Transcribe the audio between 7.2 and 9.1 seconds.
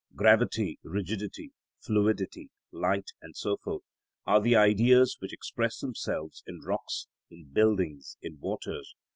in buildings, in waters.